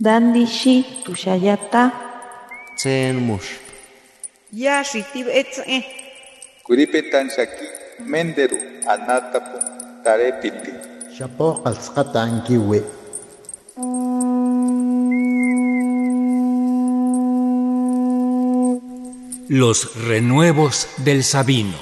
Dandishi 0.00 0.84
tushayata. 1.04 1.92
Tsen 2.76 3.16
mush. 3.22 3.62
Ya 4.52 4.82
shitib 4.82 5.28
etze. 5.30 5.84
Kuripetan 6.66 7.30
shaki 7.30 7.66
menderu 8.02 8.58
anatapu 8.90 9.58
tarepiti. 10.02 10.72
Shapo 11.14 11.62
ankiwi. 11.64 12.82
Los 19.48 19.94
renuevos 20.08 20.88
del 21.04 21.22
Sabino. 21.22 21.78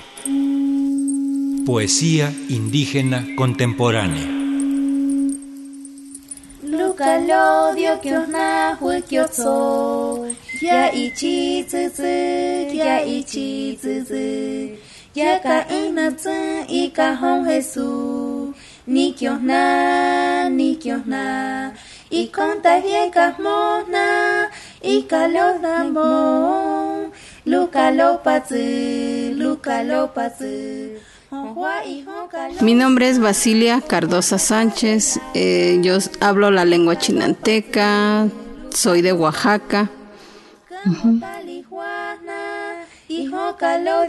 Poesía 1.64 2.30
indígena 2.50 3.24
contemporánea. 3.36 4.41
Luca 7.02 7.18
lodio 7.18 7.96
kyona 7.96 8.76
huekyotso. 8.80 10.28
Ya 10.60 10.92
ichi 10.92 11.64
tzu 11.64 12.06
ya 12.72 13.02
ichi 13.04 13.76
tzu 13.82 14.78
Ya 15.14 15.40
ka 15.42 15.66
ina 15.68 16.12
tzu 16.12 16.30
ika 16.68 17.16
hon 17.16 17.44
Jesús. 17.44 18.54
Ni 18.86 19.12
kyona, 19.18 20.48
ni 20.48 20.76
kyona. 20.76 21.74
Y 22.08 22.28
contagie 22.28 23.10
mona, 23.40 24.48
y 24.80 25.02
calor 25.02 25.60
damo. 25.60 27.10
Luca 27.46 27.90
lopatzu, 27.90 29.34
Luca 29.34 29.82
lopatzu. 29.82 31.11
Mi 32.60 32.74
nombre 32.74 33.08
es 33.08 33.18
Basilia 33.18 33.80
Cardosa 33.80 34.38
Sánchez, 34.38 35.18
eh, 35.34 35.78
yo 35.82 35.96
hablo 36.20 36.50
la 36.50 36.64
lengua 36.64 36.98
chinanteca, 36.98 38.28
soy 38.70 39.00
de 39.00 39.12
Oaxaca. 39.12 39.90
Hijo 43.08 43.56
calo 43.56 44.06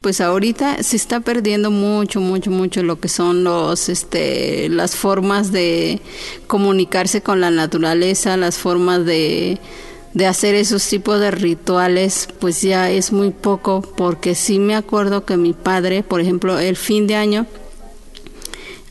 Pues 0.00 0.20
ahorita 0.20 0.80
se 0.84 0.94
está 0.94 1.18
perdiendo 1.18 1.72
mucho, 1.72 2.20
mucho, 2.20 2.52
mucho 2.52 2.84
lo 2.84 3.00
que 3.00 3.08
son 3.08 3.42
los, 3.42 3.88
este, 3.88 4.68
las 4.68 4.94
formas 4.94 5.50
de 5.50 6.00
comunicarse 6.46 7.20
con 7.20 7.40
la 7.40 7.50
naturaleza, 7.50 8.36
las 8.36 8.58
formas 8.58 9.04
de, 9.04 9.58
de 10.14 10.26
hacer 10.26 10.54
esos 10.54 10.86
tipos 10.86 11.18
de 11.18 11.32
rituales, 11.32 12.28
pues 12.38 12.62
ya 12.62 12.92
es 12.92 13.10
muy 13.10 13.30
poco, 13.30 13.82
porque 13.96 14.36
sí 14.36 14.60
me 14.60 14.76
acuerdo 14.76 15.24
que 15.24 15.36
mi 15.36 15.52
padre, 15.52 16.04
por 16.04 16.20
ejemplo, 16.20 16.60
el 16.60 16.76
fin 16.76 17.08
de 17.08 17.16
año, 17.16 17.46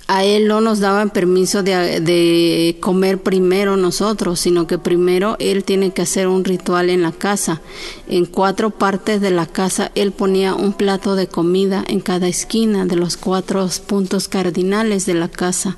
a 0.08 0.24
él 0.24 0.48
no 0.48 0.62
nos 0.62 0.80
daban 0.80 1.10
permiso 1.10 1.64
de, 1.64 2.78
comer 2.80 3.22
primero 3.22 3.76
nosotros, 3.76 4.40
sino 4.40 4.66
que 4.66 4.78
primero 4.78 5.36
él 5.40 5.64
tiene 5.64 5.92
que 5.92 6.02
hacer 6.02 6.28
un 6.28 6.46
ritual 6.46 6.90
en 6.90 7.02
la 7.02 7.12
casa. 7.12 7.62
En 8.08 8.26
cuatro 8.26 8.70
partes 8.70 9.20
de 9.20 9.32
la 9.32 9.46
casa 9.46 9.92
él 9.96 10.14
ponía 10.14 10.56
un 10.56 10.74
plato 10.74 11.16
de 11.16 11.28
comida 11.28 11.84
en 11.88 12.00
cada 12.00 12.28
esquina 12.28 12.86
de 12.86 12.96
los 12.96 13.18
cuatro 13.18 13.68
puntos 13.86 14.28
cardinales 14.28 15.06
de 15.06 15.14
la 15.14 15.28
casa. 15.28 15.78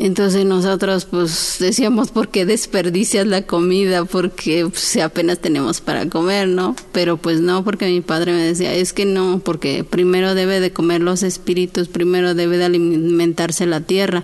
Entonces 0.00 0.44
nosotros 0.44 1.06
pues 1.06 1.56
decíamos, 1.58 2.12
¿por 2.12 2.28
qué 2.28 2.46
desperdicias 2.46 3.26
la 3.26 3.42
comida? 3.42 4.04
Porque 4.04 4.64
pues, 4.70 4.96
apenas 4.98 5.40
tenemos 5.40 5.80
para 5.80 6.08
comer, 6.08 6.46
¿no? 6.46 6.76
Pero 6.92 7.16
pues 7.16 7.40
no, 7.40 7.64
porque 7.64 7.86
mi 7.86 8.00
padre 8.00 8.32
me 8.32 8.42
decía, 8.42 8.72
es 8.72 8.92
que 8.92 9.04
no, 9.04 9.40
porque 9.44 9.82
primero 9.82 10.36
debe 10.36 10.60
de 10.60 10.72
comer 10.72 11.00
los 11.00 11.24
espíritus, 11.24 11.88
primero 11.88 12.34
debe 12.34 12.58
de 12.58 12.66
alimentarse 12.66 13.66
la 13.66 13.80
tierra, 13.80 14.22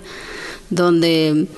donde 0.71 1.49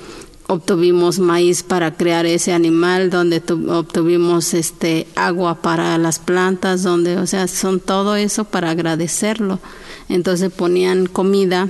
obtuvimos 0.46 1.18
maíz 1.18 1.62
para 1.62 1.94
crear 1.94 2.24
ese 2.24 2.54
animal, 2.54 3.10
donde 3.10 3.42
obtuvimos 3.68 4.54
este 4.54 5.06
agua 5.14 5.60
para 5.60 5.98
las 5.98 6.20
plantas, 6.20 6.82
donde, 6.82 7.18
o 7.18 7.26
sea, 7.26 7.48
son 7.48 7.80
todo 7.80 8.16
eso 8.16 8.44
para 8.44 8.70
agradecerlo. 8.70 9.60
Entonces 10.08 10.50
ponían 10.50 11.04
comida 11.04 11.68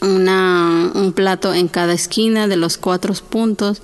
una, 0.00 0.90
un 0.94 1.12
plato 1.12 1.54
en 1.54 1.68
cada 1.68 1.92
esquina 1.92 2.48
de 2.48 2.56
los 2.56 2.78
cuatro 2.78 3.14
puntos, 3.14 3.82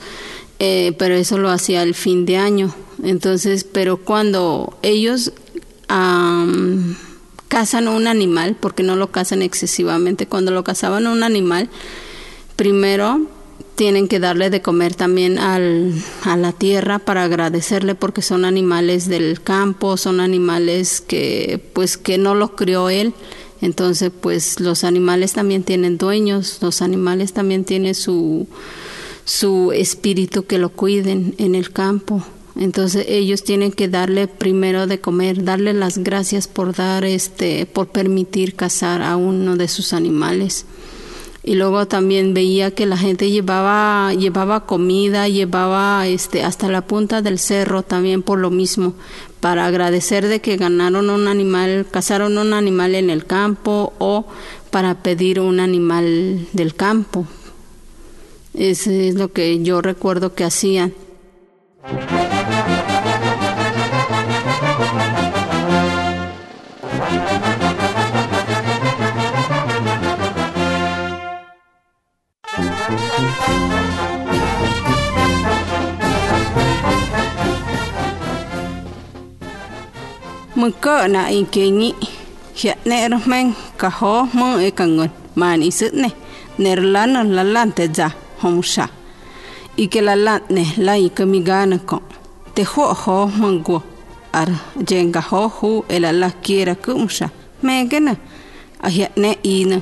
eh, 0.59 0.95
pero 0.99 1.15
eso 1.15 1.39
lo 1.39 1.51
hacía 1.51 1.83
el 1.83 1.95
fin 1.95 2.27
de 2.27 2.37
año. 2.37 2.75
Entonces, 3.03 3.65
pero 3.65 3.97
cuando 3.97 4.79
ellos 4.83 5.33
cazan 7.49 7.87
un 7.89 8.07
animal, 8.07 8.57
porque 8.59 8.83
no 8.83 8.97
lo 8.97 9.11
cazan 9.11 9.43
excesivamente, 9.43 10.27
cuando 10.27 10.53
lo 10.53 10.65
cazaban 10.65 11.07
un 11.07 11.23
animal, 11.23 11.69
primero 12.57 13.21
tienen 13.75 14.07
que 14.07 14.21
darle 14.21 14.51
de 14.51 14.63
comer 14.63 14.95
también 14.95 15.39
al, 15.39 15.93
a 16.25 16.37
la 16.37 16.53
tierra 16.53 16.99
para 16.99 17.25
agradecerle 17.25 17.95
porque 17.95 18.23
son 18.23 18.45
animales 18.45 19.09
del 19.09 19.41
campo, 19.43 19.97
son 19.97 20.21
animales 20.21 21.01
que 21.01 21.61
pues 21.73 21.97
que 21.97 22.19
no 22.19 22.35
lo 22.35 22.55
crió 22.55 22.91
él 22.91 23.15
entonces, 23.63 24.11
pues 24.21 24.59
los 24.59 24.83
animales 24.83 25.33
también 25.35 25.63
tienen 25.63 25.97
dueños, 25.97 26.59
los 26.61 26.83
animales 26.83 27.33
también 27.33 27.65
tienen 27.65 27.95
su, 27.95 28.49
su 29.25 29.71
espíritu 29.73 30.47
que 30.47 30.59
lo 30.59 30.71
cuiden 30.71 31.37
en 31.39 31.55
el 31.55 31.71
campo. 31.71 32.25
Entonces 32.57 33.07
ellos 33.09 33.45
tienen 33.45 33.71
que 33.71 33.89
darle 33.89 34.27
primero 34.27 34.89
de 34.89 35.01
comer, 35.01 35.45
darle 35.45 35.75
las 35.75 35.99
gracias 35.99 36.49
por 36.49 36.75
dar 36.75 37.05
este, 37.05 37.65
por 37.65 37.89
permitir 37.89 38.57
cazar 38.57 39.01
a 39.01 39.17
uno 39.17 39.57
de 39.57 39.69
sus 39.69 39.93
animales 39.93 40.67
y 41.45 41.55
luego 41.55 41.87
también 41.87 42.35
veía 42.35 42.71
que 42.71 42.87
la 42.87 42.97
gente 42.97 43.31
llevaba 43.31 44.15
llevaba 44.15 44.65
comida 44.67 45.27
llevaba 45.29 46.07
este 46.07 46.45
hasta 46.45 46.69
la 46.69 46.83
punta 46.83 47.21
del 47.21 47.39
cerro 47.39 47.83
también 47.83 48.23
por 48.23 48.39
lo 48.39 48.51
mismo 48.51 48.95
para 49.41 49.67
agradecer 49.67 50.29
de 50.29 50.41
que 50.41 50.57
ganaron 50.57 51.11
un 51.11 51.27
animal 51.27 51.87
cazaron 51.91 52.39
un 52.39 52.53
animal 52.53 52.95
en 52.95 53.11
el 53.11 53.27
campo 53.27 53.93
o 53.99 54.27
para 54.73 54.95
pedir 55.03 55.39
un 55.39 55.61
animal 55.61 56.49
del 56.55 56.75
campo. 56.75 57.27
Eso 58.55 58.91
es 58.91 59.15
lo 59.15 59.31
que 59.33 59.63
yo 59.63 59.83
recuerdo 59.83 60.35
que 60.35 60.45
hacían 60.45 60.95
mko 80.63 81.09
na 81.09 81.31
inkengi 81.31 81.95
hiatner 82.55 83.21
men 83.27 83.55
kaho 83.77 84.29
mo 84.33 84.61
e 84.61 84.71
kangon 84.71 85.11
man 85.35 85.63
isutne 85.63 86.09
nerlan 86.59 87.15
lalan 87.37 87.73
teja 87.73 88.11
homsha 88.43 88.87
ikelalan 89.77 90.41
ne 90.55 90.63
e 90.63 90.83
la 90.87 90.95
ikamigana 90.97 91.79
ko 91.79 91.99
te 92.55 92.63
ho 92.63 92.95
ho 93.03 93.17
mango 93.41 93.83
ar 94.33 94.51
jenga 94.89 95.21
ho 95.31 95.43
hu 95.57 95.85
elala 95.89 96.31
kiera 96.45 96.75
kumsha 96.75 97.27
megena 97.63 98.15
ahiatne 98.87 99.31
ina 99.43 99.79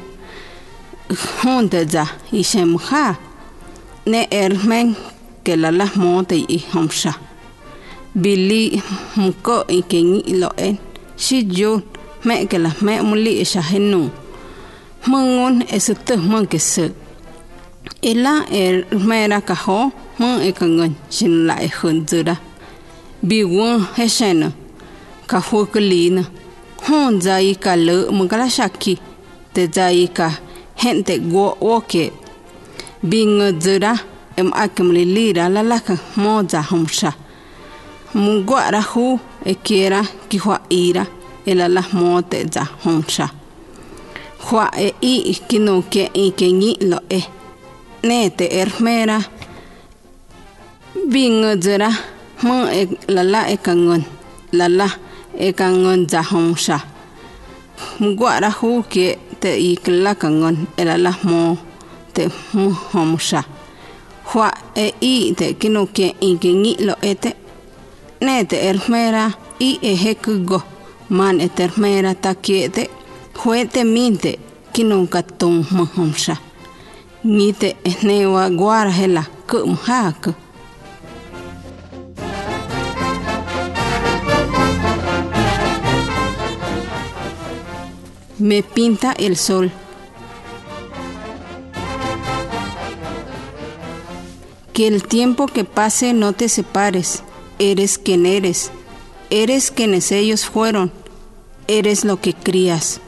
honteja 1.38 2.06
ishemha 2.32 3.14
ne 4.06 4.20
ermen 4.30 4.96
kelala 5.44 5.86
mote 5.96 6.36
i 6.56 6.58
homsha 6.72 7.12
Billy 8.14 8.82
mko 9.16 9.64
ikengi 9.68 10.20
iloen. 10.20 10.76
Si 11.16 11.42
Jun 11.42 11.80
mẹ 12.24 12.44
kể 12.44 12.58
là 12.58 12.70
mẹ 12.80 13.02
muli 13.02 13.44
sa 13.44 13.60
hen 13.60 13.90
nu. 13.90 14.08
Mengun 15.06 15.60
esu 15.68 15.94
teh 16.06 16.16
mengkese. 16.16 16.90
Ila 18.02 18.44
er 18.50 18.84
mera 18.92 19.40
kaho 19.40 19.90
meng 20.18 20.40
ekangen 20.40 20.92
sin 21.10 21.46
lại 21.46 21.68
hơn 21.72 22.04
zura. 22.06 22.36
Bi 23.22 23.42
wun 23.44 23.84
hesena. 23.96 24.50
Kaho 25.28 25.64
kelina. 25.64 26.22
Hon 26.82 27.20
zai 27.20 27.54
ka 27.54 27.76
le 27.76 28.10
mengkala 28.10 28.48
shaki. 28.50 28.96
Te 29.54 29.66
zai 29.72 30.08
ka 30.14 30.30
hen 30.76 31.04
te 31.04 31.18
go 31.18 31.56
oke. 31.60 32.10
Bi 33.02 33.24
ngezura 33.24 33.94
em 34.36 34.50
akem 34.52 34.90
lilira 34.92 35.48
lalaka 35.48 35.96
moza 36.16 36.62
humsha. 36.62 37.12
Mungwara 38.14 38.80
hu 38.82 39.20
ekiera 39.44 40.04
ki 40.28 40.38
hua 40.38 40.60
ira 40.70 41.06
ela 41.46 41.68
las 41.68 41.92
mote 41.92 42.44
za 42.44 42.66
honsha 42.84 43.28
hua 44.50 44.70
e 44.78 44.94
i 45.00 45.34
kino 45.48 45.82
ke 45.82 46.10
i 46.14 46.32
ni 46.52 46.76
lo 46.80 46.98
e. 47.08 47.20
Ne 48.02 48.30
te 48.30 48.48
ermera 48.60 49.20
bing 51.06 51.60
zera 51.60 51.90
mo 52.42 52.66
e 52.72 52.88
la 53.08 53.22
la 53.22 53.48
e 53.48 53.56
kangon 53.56 54.02
la 54.52 54.68
la 54.68 54.88
ekangon 55.38 56.08
zahomsha 56.08 56.78
guara 58.16 58.50
hu 58.50 58.82
ke 58.82 59.18
te 59.40 59.50
ikla 59.56 60.14
kangon 60.14 60.56
elala 60.76 61.12
mo 61.22 61.56
te 62.14 62.28
muhomsha 62.52 63.42
hua 64.32 64.50
e 64.74 64.86
i 65.00 65.34
te 65.38 65.54
kinu 65.60 65.86
ke 65.86 66.14
ingingi 66.20 66.72
lo 66.86 66.94
ete 67.02 67.39
ne 68.20 68.44
te 68.44 68.56
ermera 68.68 69.24
i 69.58 69.78
e 69.82 69.94
hekugo 70.02 70.62
man 71.08 71.40
e 71.40 71.48
termera 71.48 72.14
ta 72.14 72.34
kiete 72.34 72.82
hue 73.40 73.64
te 73.64 73.84
minte 73.84 74.38
kinu 74.72 75.06
katung 75.06 75.64
muhomsha 75.70 76.36
ni 77.24 77.52
te 77.52 77.76
ehnewa 77.84 78.50
guara 78.50 78.90
hela 78.90 79.24
kum 79.48 79.76
haku 79.86 80.32
Me 88.40 88.62
pinta 88.62 89.12
el 89.18 89.36
sol. 89.36 89.70
Que 94.72 94.86
el 94.86 95.02
tiempo 95.02 95.46
que 95.46 95.64
pase 95.64 96.14
no 96.14 96.32
te 96.32 96.48
separes. 96.48 97.22
Eres 97.60 97.96
quien 97.96 98.26
eres. 98.26 98.72
Eres 99.30 99.70
quienes 99.70 100.10
ellos 100.10 100.46
fueron. 100.46 100.90
Eres 101.68 102.04
lo 102.04 102.20
que 102.20 102.34
crías. 102.34 103.00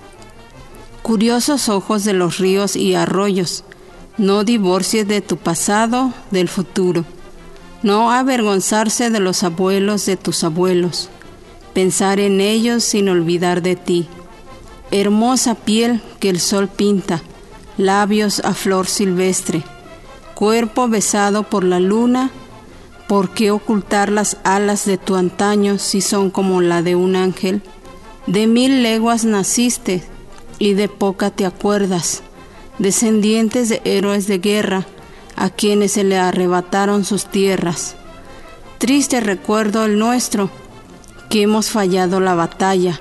Curiosos 1.02 1.68
ojos 1.68 2.04
de 2.04 2.12
los 2.12 2.38
ríos 2.38 2.76
y 2.76 2.94
arroyos. 2.94 3.64
No 4.16 4.44
divorcies 4.44 5.08
de 5.08 5.20
tu 5.20 5.38
pasado, 5.38 6.14
del 6.30 6.48
futuro. 6.48 7.04
No 7.82 8.12
avergonzarse 8.12 9.10
de 9.10 9.18
los 9.18 9.42
abuelos 9.42 10.06
de 10.06 10.16
tus 10.16 10.44
abuelos. 10.44 11.08
Pensar 11.74 12.20
en 12.20 12.40
ellos 12.40 12.84
sin 12.84 13.08
olvidar 13.08 13.60
de 13.60 13.74
ti 13.74 14.08
hermosa 14.92 15.54
piel 15.54 16.02
que 16.20 16.28
el 16.28 16.38
sol 16.38 16.68
pinta, 16.68 17.22
labios 17.78 18.40
a 18.44 18.52
flor 18.52 18.86
silvestre, 18.86 19.64
cuerpo 20.34 20.86
besado 20.86 21.44
por 21.44 21.64
la 21.64 21.80
luna, 21.80 22.30
¿por 23.12 23.28
qué 23.28 23.50
ocultar 23.50 24.10
las 24.10 24.38
alas 24.42 24.86
de 24.86 24.96
tu 24.96 25.16
antaño 25.16 25.76
si 25.76 26.00
son 26.00 26.30
como 26.30 26.62
la 26.62 26.80
de 26.80 26.96
un 26.96 27.14
ángel? 27.14 27.60
De 28.26 28.46
mil 28.46 28.82
leguas 28.82 29.26
naciste 29.26 30.02
y 30.58 30.72
de 30.72 30.88
poca 30.88 31.28
te 31.28 31.44
acuerdas, 31.44 32.22
descendientes 32.78 33.68
de 33.68 33.82
héroes 33.84 34.26
de 34.28 34.38
guerra, 34.38 34.86
a 35.36 35.50
quienes 35.50 35.92
se 35.92 36.04
le 36.04 36.16
arrebataron 36.16 37.04
sus 37.04 37.26
tierras. 37.26 37.96
Triste 38.78 39.20
recuerdo 39.20 39.84
el 39.84 39.98
nuestro, 39.98 40.48
que 41.28 41.42
hemos 41.42 41.68
fallado 41.68 42.18
la 42.18 42.34
batalla, 42.34 42.98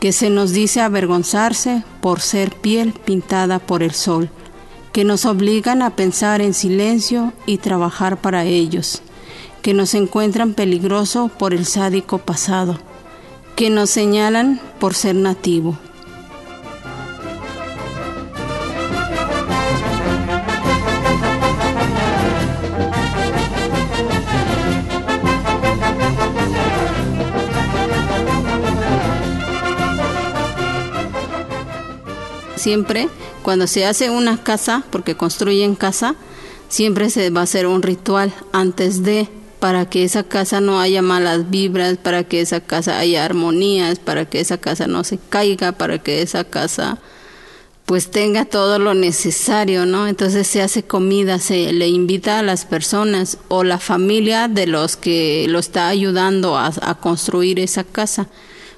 que 0.00 0.12
se 0.12 0.28
nos 0.28 0.52
dice 0.52 0.82
avergonzarse 0.82 1.82
por 2.02 2.20
ser 2.20 2.50
piel 2.50 2.92
pintada 2.92 3.58
por 3.58 3.82
el 3.82 3.92
sol, 3.92 4.28
que 4.92 5.04
nos 5.04 5.24
obligan 5.24 5.80
a 5.80 5.96
pensar 5.96 6.42
en 6.42 6.52
silencio 6.52 7.32
y 7.46 7.56
trabajar 7.56 8.20
para 8.20 8.44
ellos, 8.44 9.00
que 9.66 9.74
nos 9.74 9.94
encuentran 9.94 10.54
peligroso 10.54 11.26
por 11.26 11.52
el 11.52 11.66
sádico 11.66 12.18
pasado, 12.18 12.78
que 13.56 13.68
nos 13.68 13.90
señalan 13.90 14.60
por 14.78 14.94
ser 14.94 15.16
nativo. 15.16 15.76
siempre 32.56 33.08
cuando 33.42 33.66
se 33.66 33.84
hace 33.84 34.10
una 34.10 34.38
casa, 34.42 34.84
porque 34.90 35.16
construyen 35.16 35.74
casa, 35.74 36.14
siempre 36.68 37.10
se 37.10 37.30
va 37.30 37.40
a 37.40 37.44
hacer 37.44 37.66
un 37.66 37.82
ritual 37.82 38.32
antes 38.52 39.02
de 39.02 39.28
para 39.66 39.84
que 39.84 40.04
esa 40.04 40.22
casa 40.22 40.60
no 40.60 40.78
haya 40.78 41.02
malas 41.02 41.50
vibras, 41.50 41.96
para 41.96 42.22
que 42.22 42.40
esa 42.40 42.60
casa 42.60 43.00
haya 43.00 43.24
armonías, 43.24 43.98
para 43.98 44.24
que 44.24 44.38
esa 44.38 44.58
casa 44.58 44.86
no 44.86 45.02
se 45.02 45.18
caiga, 45.18 45.72
para 45.72 45.98
que 45.98 46.22
esa 46.22 46.44
casa 46.44 46.98
pues 47.84 48.12
tenga 48.12 48.44
todo 48.44 48.78
lo 48.78 48.94
necesario, 48.94 49.84
¿no? 49.84 50.06
Entonces 50.06 50.46
se 50.46 50.62
hace 50.62 50.84
comida, 50.84 51.40
se 51.40 51.72
le 51.72 51.88
invita 51.88 52.38
a 52.38 52.44
las 52.44 52.64
personas 52.64 53.38
o 53.48 53.64
la 53.64 53.80
familia 53.80 54.46
de 54.46 54.68
los 54.68 54.96
que 54.96 55.46
lo 55.48 55.58
está 55.58 55.88
ayudando 55.88 56.56
a, 56.56 56.70
a 56.80 56.94
construir 56.94 57.58
esa 57.58 57.82
casa, 57.82 58.28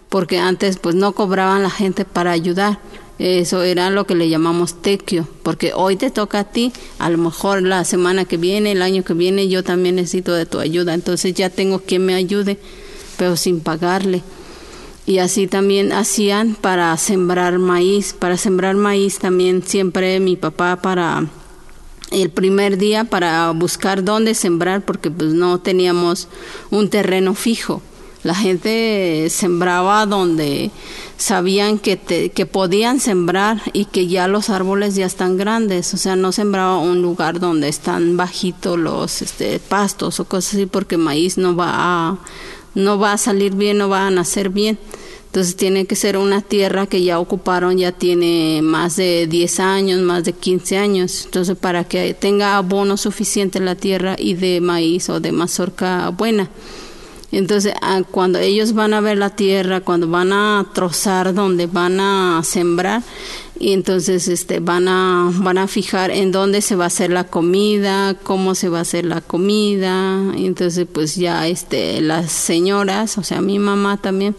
porque 0.08 0.38
antes 0.38 0.78
pues 0.78 0.94
no 0.94 1.12
cobraban 1.12 1.62
la 1.62 1.70
gente 1.70 2.06
para 2.06 2.30
ayudar 2.30 2.78
eso 3.18 3.62
era 3.62 3.90
lo 3.90 4.06
que 4.06 4.14
le 4.14 4.28
llamamos 4.28 4.80
tequio, 4.80 5.28
porque 5.42 5.72
hoy 5.74 5.96
te 5.96 6.10
toca 6.10 6.40
a 6.40 6.44
ti, 6.44 6.72
a 6.98 7.10
lo 7.10 7.18
mejor 7.18 7.62
la 7.62 7.84
semana 7.84 8.24
que 8.24 8.36
viene, 8.36 8.72
el 8.72 8.82
año 8.82 9.02
que 9.02 9.14
viene, 9.14 9.48
yo 9.48 9.64
también 9.64 9.96
necesito 9.96 10.32
de 10.32 10.46
tu 10.46 10.60
ayuda, 10.60 10.94
entonces 10.94 11.34
ya 11.34 11.50
tengo 11.50 11.80
quien 11.80 12.06
me 12.06 12.14
ayude, 12.14 12.58
pero 13.16 13.36
sin 13.36 13.60
pagarle. 13.60 14.22
Y 15.04 15.18
así 15.18 15.46
también 15.46 15.92
hacían 15.92 16.54
para 16.54 16.96
sembrar 16.96 17.58
maíz, 17.58 18.12
para 18.12 18.36
sembrar 18.36 18.76
maíz 18.76 19.18
también 19.18 19.62
siempre 19.64 20.20
mi 20.20 20.36
papá 20.36 20.80
para 20.82 21.26
el 22.10 22.30
primer 22.30 22.78
día 22.78 23.04
para 23.04 23.50
buscar 23.52 24.04
dónde 24.04 24.34
sembrar 24.34 24.84
porque 24.84 25.10
pues 25.10 25.32
no 25.34 25.60
teníamos 25.60 26.28
un 26.70 26.88
terreno 26.88 27.34
fijo. 27.34 27.82
La 28.28 28.34
gente 28.34 29.28
sembraba 29.30 30.04
donde 30.04 30.70
sabían 31.16 31.78
que, 31.78 31.96
que 32.28 32.44
podían 32.44 33.00
sembrar 33.00 33.62
y 33.72 33.86
que 33.86 34.06
ya 34.06 34.28
los 34.28 34.50
árboles 34.50 34.96
ya 34.96 35.06
están 35.06 35.38
grandes, 35.38 35.94
o 35.94 35.96
sea, 35.96 36.14
no 36.14 36.30
sembraba 36.30 36.78
un 36.78 37.00
lugar 37.00 37.40
donde 37.40 37.70
están 37.70 38.18
bajitos 38.18 38.78
los 38.78 39.22
este, 39.22 39.58
pastos 39.60 40.20
o 40.20 40.26
cosas 40.26 40.56
así 40.56 40.66
porque 40.66 40.98
maíz 40.98 41.38
no 41.38 41.56
va 41.56 41.70
a, 41.70 42.18
no 42.74 42.98
va 42.98 43.14
a 43.14 43.16
salir 43.16 43.54
bien, 43.54 43.78
no 43.78 43.88
va 43.88 44.06
a 44.06 44.10
nacer 44.10 44.50
bien. 44.50 44.78
Entonces 45.24 45.56
tiene 45.56 45.86
que 45.86 45.96
ser 45.96 46.18
una 46.18 46.42
tierra 46.42 46.86
que 46.86 47.02
ya 47.02 47.18
ocuparon, 47.18 47.78
ya 47.78 47.92
tiene 47.92 48.60
más 48.62 48.96
de 48.96 49.26
10 49.26 49.60
años, 49.60 50.00
más 50.02 50.24
de 50.24 50.34
15 50.34 50.76
años. 50.76 51.24
Entonces 51.24 51.56
para 51.56 51.84
que 51.84 52.12
tenga 52.12 52.58
abono 52.58 52.98
suficiente 52.98 53.58
la 53.58 53.74
tierra 53.74 54.16
y 54.18 54.34
de 54.34 54.60
maíz 54.60 55.08
o 55.08 55.18
de 55.18 55.32
mazorca 55.32 56.10
buena. 56.10 56.50
Entonces, 57.30 57.74
ah, 57.82 58.02
cuando 58.10 58.38
ellos 58.38 58.72
van 58.72 58.94
a 58.94 59.00
ver 59.00 59.18
la 59.18 59.30
tierra, 59.30 59.82
cuando 59.82 60.08
van 60.08 60.32
a 60.32 60.66
trozar 60.72 61.34
donde 61.34 61.66
van 61.66 62.00
a 62.00 62.40
sembrar, 62.42 63.02
y 63.60 63.72
entonces 63.72 64.28
este 64.28 64.60
van 64.60 64.88
a 64.88 65.30
van 65.34 65.58
a 65.58 65.66
fijar 65.66 66.10
en 66.10 66.30
dónde 66.30 66.62
se 66.62 66.76
va 66.76 66.84
a 66.84 66.86
hacer 66.86 67.10
la 67.10 67.24
comida, 67.24 68.14
cómo 68.14 68.54
se 68.54 68.68
va 68.68 68.78
a 68.78 68.82
hacer 68.82 69.04
la 69.04 69.20
comida, 69.20 70.20
y 70.36 70.46
entonces 70.46 70.86
pues 70.90 71.16
ya 71.16 71.46
este 71.48 72.00
las 72.00 72.32
señoras, 72.32 73.18
o 73.18 73.22
sea, 73.22 73.40
mi 73.40 73.58
mamá 73.58 73.96
también 73.98 74.34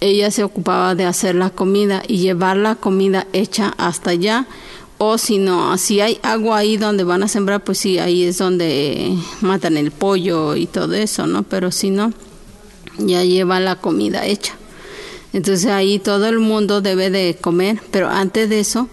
ella 0.00 0.30
se 0.30 0.44
ocupaba 0.44 0.94
de 0.94 1.04
hacer 1.04 1.34
la 1.34 1.50
comida 1.50 2.02
y 2.06 2.18
llevar 2.18 2.56
la 2.56 2.76
comida 2.76 3.26
hecha 3.32 3.74
hasta 3.78 4.10
allá 4.10 4.46
o 4.98 5.16
si 5.16 5.38
no, 5.38 5.78
si 5.78 6.00
hay 6.00 6.18
agua 6.22 6.58
ahí 6.58 6.76
donde 6.76 7.04
van 7.04 7.22
a 7.22 7.28
sembrar, 7.28 7.62
pues 7.62 7.78
sí, 7.78 7.98
ahí 7.98 8.24
es 8.24 8.38
donde 8.38 9.16
matan 9.40 9.76
el 9.76 9.92
pollo 9.92 10.56
y 10.56 10.66
todo 10.66 10.94
eso, 10.94 11.26
¿no? 11.26 11.44
Pero 11.44 11.70
si 11.70 11.90
no, 11.90 12.12
ya 12.98 13.22
lleva 13.22 13.60
la 13.60 13.76
comida 13.76 14.26
hecha. 14.26 14.54
Entonces 15.32 15.66
ahí 15.66 15.98
todo 16.00 16.26
el 16.26 16.40
mundo 16.40 16.80
debe 16.80 17.10
de 17.10 17.36
comer, 17.40 17.80
pero 17.92 18.08
antes 18.08 18.48
de 18.48 18.60
eso 18.60 18.88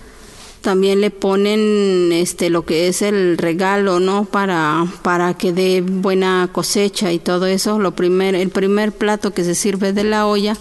también 0.62 1.00
le 1.00 1.12
ponen 1.12 2.12
este 2.12 2.50
lo 2.50 2.66
que 2.66 2.88
es 2.88 3.02
el 3.02 3.38
regalo, 3.38 4.00
¿no? 4.00 4.26
Para 4.26 4.86
para 5.02 5.36
que 5.36 5.54
dé 5.54 5.82
buena 5.82 6.50
cosecha 6.52 7.12
y 7.14 7.20
todo 7.20 7.46
eso. 7.46 7.80
Lo 7.80 7.96
primer 7.96 8.36
el 8.36 8.50
primer 8.50 8.92
plato 8.92 9.34
que 9.34 9.44
se 9.44 9.56
sirve 9.56 9.94
de 9.94 10.04
la 10.04 10.28
olla 10.28 10.58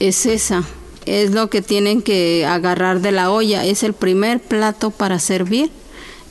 es 0.00 0.26
esa 0.26 0.64
es 1.06 1.32
lo 1.32 1.50
que 1.50 1.62
tienen 1.62 2.02
que 2.02 2.46
agarrar 2.46 3.00
de 3.00 3.12
la 3.12 3.30
olla, 3.30 3.64
es 3.64 3.82
el 3.82 3.92
primer 3.92 4.40
plato 4.40 4.90
para 4.90 5.18
servir, 5.18 5.70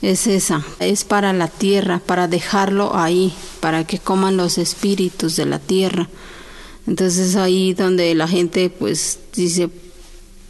es 0.02 0.26
esa, 0.26 0.64
es 0.80 1.04
para 1.04 1.32
la 1.32 1.48
tierra, 1.48 2.00
para 2.04 2.28
dejarlo 2.28 2.94
ahí, 2.96 3.32
para 3.60 3.86
que 3.86 3.98
coman 3.98 4.36
los 4.36 4.58
espíritus 4.58 5.36
de 5.36 5.46
la 5.46 5.58
tierra. 5.58 6.08
Entonces 6.86 7.36
ahí 7.36 7.72
donde 7.72 8.14
la 8.14 8.28
gente 8.28 8.68
pues 8.68 9.18
dice, 9.34 9.70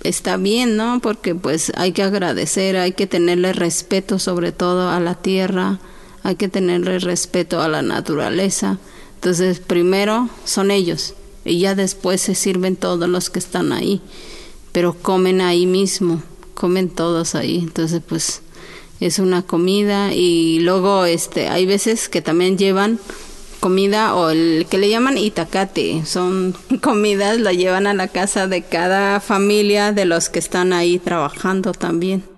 está 0.02 0.36
bien, 0.36 0.76
¿no? 0.76 1.00
Porque 1.00 1.34
pues 1.34 1.72
hay 1.76 1.92
que 1.92 2.02
agradecer, 2.02 2.76
hay 2.76 2.92
que 2.92 3.06
tenerle 3.06 3.52
respeto 3.52 4.18
sobre 4.18 4.52
todo 4.52 4.90
a 4.90 5.00
la 5.00 5.14
tierra, 5.14 5.78
hay 6.22 6.36
que 6.36 6.48
tenerle 6.48 6.98
respeto 6.98 7.60
a 7.62 7.68
la 7.68 7.82
naturaleza. 7.82 8.78
Entonces 9.16 9.60
primero 9.60 10.28
son 10.44 10.70
ellos, 10.70 11.14
y 11.44 11.60
ya 11.60 11.74
después 11.74 12.20
se 12.20 12.34
sirven 12.34 12.76
todos 12.76 13.08
los 13.08 13.30
que 13.30 13.38
están 13.38 13.72
ahí, 13.72 14.00
pero 14.72 14.94
comen 14.94 15.40
ahí 15.40 15.66
mismo, 15.66 16.22
comen 16.54 16.88
todos 16.88 17.34
ahí, 17.34 17.58
entonces 17.58 18.02
pues 18.06 18.42
es 19.00 19.18
una 19.18 19.42
comida 19.42 20.12
y 20.14 20.60
luego 20.60 21.04
este 21.04 21.48
hay 21.48 21.66
veces 21.66 22.08
que 22.08 22.22
también 22.22 22.56
llevan 22.56 22.98
comida 23.64 24.14
o 24.14 24.28
el 24.28 24.66
que 24.68 24.76
le 24.76 24.90
llaman 24.90 25.16
itacate. 25.16 26.04
Son 26.04 26.54
comidas, 26.82 27.40
la 27.40 27.54
llevan 27.54 27.86
a 27.86 27.94
la 27.94 28.08
casa 28.08 28.46
de 28.46 28.60
cada 28.60 29.20
familia 29.20 29.92
de 29.92 30.04
los 30.04 30.28
que 30.28 30.38
están 30.38 30.74
ahí 30.74 30.98
trabajando 30.98 31.72
también. 31.72 32.33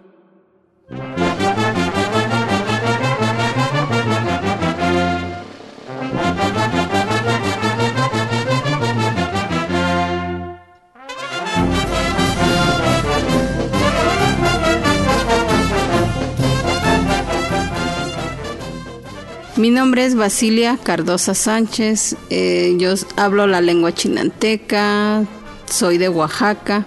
Mi 19.66 19.73
nombre 19.73 20.04
es 20.04 20.14
Basilia 20.14 20.78
Cardosa 20.80 21.35
Sánchez, 21.35 22.14
eh, 22.30 22.76
yo 22.78 22.94
hablo 23.16 23.49
la 23.49 23.61
lengua 23.61 23.92
chinanteca, 23.92 25.25
soy 25.68 25.99
de 25.99 26.08
Oaxaca. 26.08 26.87